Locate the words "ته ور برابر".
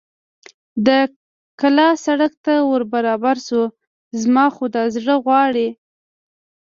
2.45-3.35